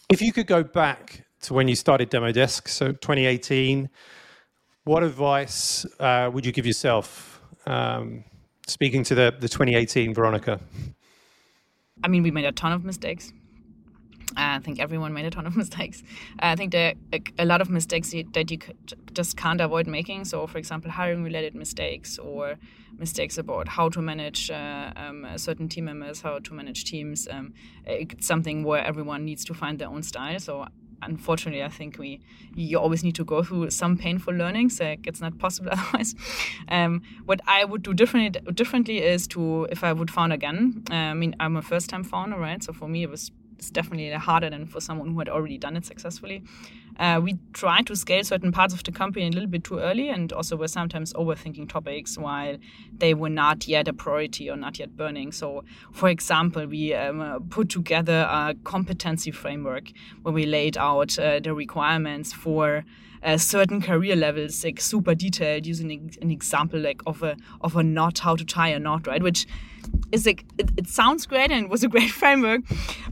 [0.10, 3.90] if you could go back to when you started Demodesk, so 2018,
[4.84, 7.42] what advice uh, would you give yourself?
[7.66, 8.26] Um,
[8.68, 10.60] speaking to the, the 2018 Veronika.
[12.04, 13.34] I mean, we made a ton of mistakes.
[14.36, 16.04] I think everyone made a ton of mistakes.
[16.40, 18.60] I think there are a lot of mistakes that you
[19.14, 20.26] just can't avoid making.
[20.26, 22.58] So, for example, hiring related mistakes or
[22.98, 27.28] mistakes about how to manage uh, um, certain team members, how to manage teams.
[27.30, 27.54] Um,
[27.86, 30.40] it's something where everyone needs to find their own style.
[30.40, 30.68] So
[31.02, 32.22] unfortunately, I think we
[32.56, 34.80] you always need to go through some painful learnings.
[34.80, 36.16] Like it's not possible otherwise.
[36.70, 40.84] Um, what I would do differently differently is to if I would found again.
[40.92, 42.64] Uh, I mean, I'm a first time founder, right?
[42.64, 45.76] So for me, it was it's definitely harder than for someone who had already done
[45.78, 46.44] it successfully.
[47.00, 50.10] Uh, we tried to scale certain parts of the company a little bit too early
[50.10, 52.58] and also were sometimes overthinking topics while
[52.98, 55.32] they were not yet a priority or not yet burning.
[55.32, 59.92] So, for example, we um, put together a competency framework
[60.24, 62.84] where we laid out uh, the requirements for
[63.24, 67.84] uh, certain career levels, like super detailed, using an example like of a of a
[67.84, 69.24] knot, how to tie a knot, right?
[69.24, 69.48] Which
[70.12, 72.62] is like it, it, sounds great and it was a great framework,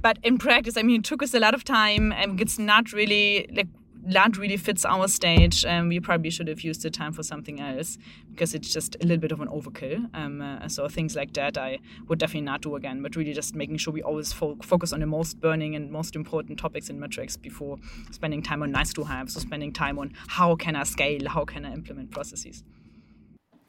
[0.01, 2.93] but in practice, I mean, it took us a lot of time and it's not
[2.93, 3.67] really like
[4.05, 5.65] not really fits our stage.
[5.65, 7.97] Um, we probably should have used the time for something else
[8.29, 10.09] because it's just a little bit of an overkill.
[10.13, 13.01] Um, uh, so things like that I would definitely not do again.
[13.01, 16.15] But really just making sure we always fo- focus on the most burning and most
[16.15, 17.77] important topics and metrics before
[18.11, 19.29] spending time on nice to have.
[19.29, 22.63] So spending time on how can I scale, how can I implement processes.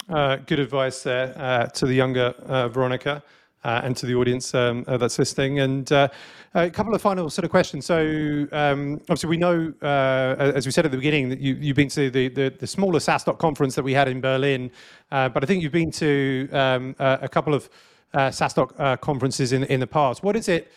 [0.08, 3.24] Uh, good advice there uh, to the younger uh, Veronika.
[3.66, 5.58] Uh, and to the audience um, uh, that's listening.
[5.58, 6.06] And uh,
[6.54, 7.84] a couple of final sort of questions.
[7.84, 11.88] So um, obviously we know, as we said at the beginning, that you, have been
[11.88, 14.70] to the, the, the, smaller SaaStock conference that we had in Berlin,
[15.10, 17.68] but I think you've been to um, a couple of
[18.14, 20.22] uh, conferences in, in the past.
[20.22, 20.70] What is it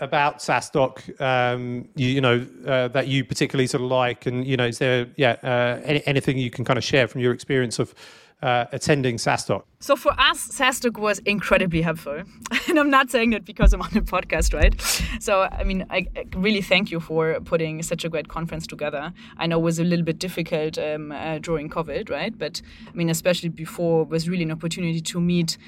[0.00, 4.58] about SaaStock, um, you, you, know, uh, that you particularly sort of like, and you
[4.58, 7.78] know, is there, yeah, uh, any, anything you can kind of share from your experience
[7.78, 7.94] of
[8.42, 9.64] uh, attending SaaStock?
[9.80, 12.22] So for us, SaaStock was incredibly helpful.
[12.68, 14.80] and I'm not saying that because I'm on the podcast, right?
[15.20, 19.12] So, I mean, I, I really thank you for putting such a great conference together.
[19.36, 22.36] I know it was a little bit difficult um, uh, during COVID, right?
[22.36, 25.58] But I mean, especially before, was really an opportunity to meet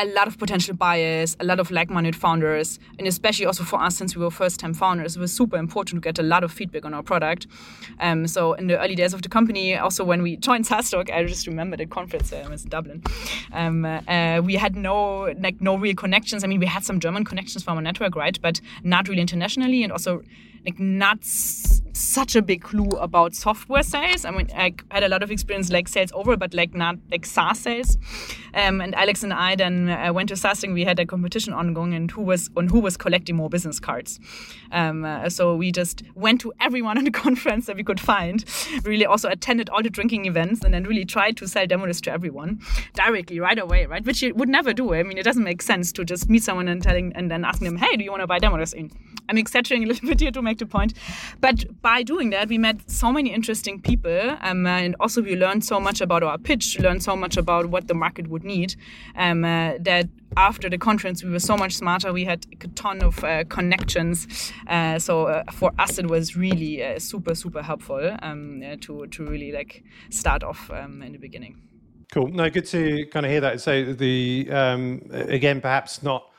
[0.00, 3.96] a lot of potential buyers, a lot of like-minded founders, and especially also for us
[3.96, 6.86] since we were first-time founders, it was super important to get a lot of feedback
[6.86, 7.46] on our product.
[8.00, 11.24] Um, so in the early days of the company, also when we joined SaaStock, I
[11.24, 13.02] just remember the conference um, in Dublin.
[13.52, 16.44] Um, uh, we had no like no real connections.
[16.44, 19.82] I mean, we had some German connections from our network, right, but not really internationally,
[19.82, 20.22] and also
[20.64, 21.24] like not
[22.00, 24.24] such a big clue about software sales.
[24.24, 27.26] I mean, I had a lot of experience like sales over, but like not like
[27.26, 27.98] SaaS sales.
[28.54, 30.74] Um, and Alex and I then uh, went to SaaSing.
[30.74, 34.18] We had a competition ongoing, and who was on who was collecting more business cards.
[34.72, 38.44] Um, uh, so we just went to everyone on the conference that we could find.
[38.84, 42.10] Really, also attended all the drinking events, and then really tried to sell demos to
[42.10, 42.60] everyone
[42.94, 44.04] directly right away, right?
[44.04, 44.94] Which you would never do.
[44.94, 47.66] I mean, it doesn't make sense to just meet someone and telling and then asking
[47.66, 48.90] them, "Hey, do you want to buy Demodesk?"
[49.28, 50.94] I'm exaggerating a little bit here to make the point.
[51.40, 55.64] But by doing that, we met so many interesting people, um, and also we learned
[55.64, 58.76] so much about our pitch, learned so much about what the market would need.
[59.16, 62.12] Um, uh, that after the conference, we were so much smarter.
[62.12, 64.52] We had a ton of uh, connections.
[64.66, 69.26] Uh, so uh, for us, it was really uh, super, super helpful um, to to
[69.26, 71.62] really like start off um, in the beginning.
[72.12, 72.28] Cool.
[72.28, 73.60] No, good to kind of hear that.
[73.60, 76.29] So the um, again, perhaps not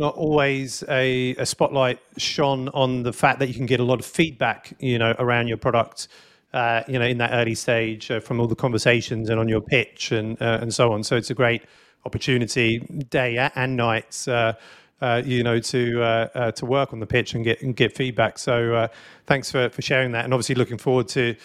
[0.00, 4.00] not always a, a, spotlight shone on the fact that you can get a lot
[4.00, 6.08] of feedback, you know, around your product,
[6.54, 9.60] uh, you know, in that early stage uh, from all the conversations and on your
[9.60, 11.04] pitch and uh, and so on.
[11.04, 11.62] So it's a great
[12.06, 12.78] opportunity,
[13.10, 14.54] day and nights, uh,
[15.02, 18.38] uh, you know, to uh, to work on the pitch and get and get feedback.
[18.38, 18.88] So
[19.26, 21.36] thanks for for sharing that, and obviously looking forward to.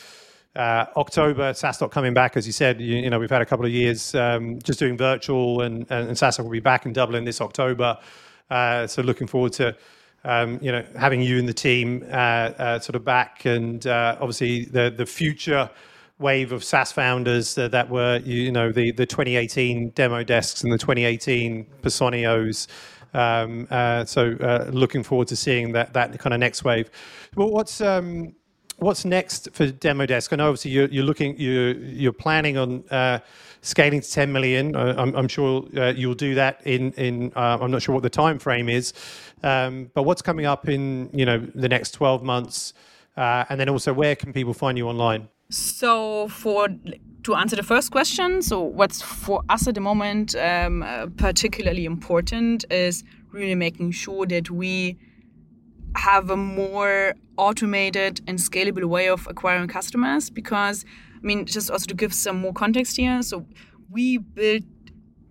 [0.56, 3.66] Uh, October, SaaStock coming back, as you said, you, you, know, we've had a couple
[3.66, 7.42] of years um, just doing virtual and, and, and will be back in Dublin this
[7.42, 7.98] October.
[8.50, 9.76] Uh, so looking forward to
[10.24, 14.66] um, you know having you and the team uh, uh, sort of back, and obviously
[14.66, 15.70] the the future
[16.18, 21.66] wave of SaaS founders that were you know the the 2018 Demodesks and the 2018
[21.82, 22.68] Personios.
[23.14, 23.68] Um,
[24.06, 26.90] so looking forward to seeing that that kind of next wave.
[27.36, 28.34] Well, what's um,
[28.78, 30.34] what's next for Demodesk?
[30.34, 33.20] I know obviously you're, you're looking you're you're planning on uh,
[33.62, 34.76] scaling to 10 million.
[34.76, 37.32] I'm, I'm, sure uh, you'll do that in in.
[37.36, 38.94] Uh, I'm not sure what the time frame is,
[39.44, 42.74] um, but what's coming up in you know the next 12 months,
[43.18, 45.28] uh, and then also where can people find you online?
[45.50, 46.70] So for
[47.24, 52.66] to answer the first question, so what's for us at the moment um, particularly important
[52.70, 54.98] is really making sure that we
[55.96, 60.86] have a more automated and scalable way of acquiring customers because
[61.16, 63.46] I mean just also to give some more context here so
[63.90, 64.64] we built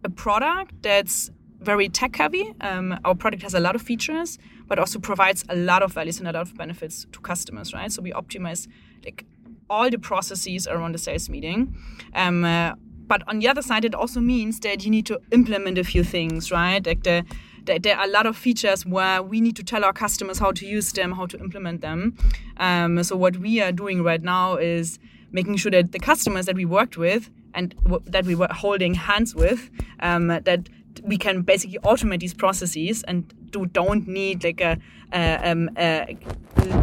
[0.03, 4.79] a product that's very tech heavy um, our product has a lot of features but
[4.79, 7.93] also provides a lot of values and a lot of benefits to customers right?
[7.93, 8.67] So we optimize
[9.05, 9.25] like
[9.69, 11.77] all the processes around the sales meeting.
[12.15, 12.75] Um, uh,
[13.07, 16.05] but on the other side it also means that you need to implement a few
[16.05, 16.85] things right?
[16.85, 17.25] Like the
[17.67, 20.67] there are a lot of features where we need to tell our customers how to
[20.67, 22.17] use them, how to implement them.
[22.59, 24.99] Um, so what we are doing right now is
[25.33, 27.75] making sure that the customers that we worked with and
[28.07, 30.69] that we were holding hands with, um, that
[31.03, 34.79] we can basically automate these processes and do, don't need like a,
[35.13, 36.17] a, um, a,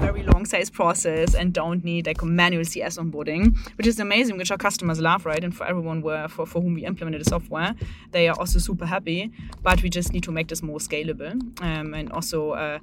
[0.07, 3.43] very long sales process and don't need like a manual CS onboarding,
[3.77, 5.43] which is amazing, which our customers love, right?
[5.43, 7.75] And for everyone where, for, for whom we implemented the software,
[8.11, 9.31] they are also super happy.
[9.61, 12.51] But we just need to make this more scalable um, and also.
[12.51, 12.79] Uh,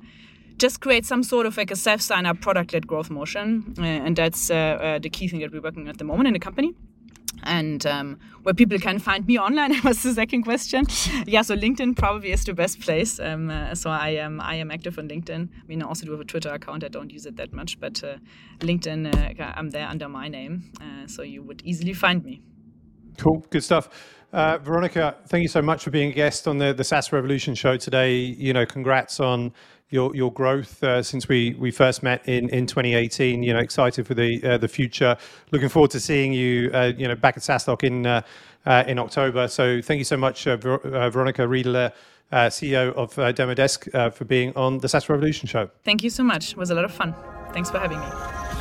[0.59, 3.74] just create some sort of like a self sign up product led growth motion.
[3.78, 6.32] Uh, and that's uh, uh, the key thing that we're working at the moment in
[6.32, 6.74] the company
[7.49, 10.85] and um, where people can find me online was the second question.
[11.27, 13.19] Yeah so linkedin probably is the best place.
[13.21, 15.49] Um, uh, so i am i am active on linkedin.
[15.63, 16.85] I mean i also do have a twitter account.
[16.85, 18.17] I don't use it that much but uh,
[18.61, 22.43] linkedin uh, i'm there under my name uh, so you would easily find me.
[23.19, 23.45] Cool.
[23.51, 23.89] Good stuff.
[24.33, 27.55] Uh, Veronika, thank you so much for being a guest on the, the SaaS Revolution
[27.55, 28.15] show today.
[28.15, 29.53] You know, congrats on
[29.91, 33.43] your your growth uh, since we first met in in 2018.
[33.43, 35.16] You know, excited for the uh, the future.
[35.51, 36.70] Looking forward to seeing you.
[36.72, 38.22] Uh, you know, back at SaaStock in uh,
[38.66, 39.49] uh, in October.
[39.49, 41.93] So thank you so much, uh, Ver- Veronika Riederle.
[42.30, 45.70] CEO of Demodesk, for being on the SaaS Revolution show.
[45.82, 46.51] Thank you so much.
[46.51, 47.14] It was a lot of fun.
[47.55, 48.58] Thanks for having me.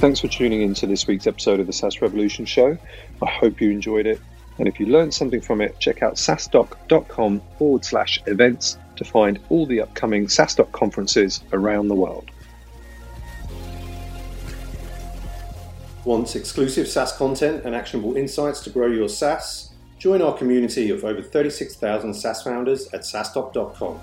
[0.00, 2.78] Thanks for tuning in to this week's episode of the SaaS Revolution Show.
[3.22, 4.18] I hope you enjoyed it.
[4.56, 9.38] And if you learned something from it, check out saastock.com forward slash events to find
[9.50, 12.30] all the upcoming SaaStock conferences around the world.
[16.06, 19.74] Want exclusive SaaS content and actionable insights to grow your SaaS?
[19.98, 24.00] Join our community of over 36,000 SaaS founders at saastock.com.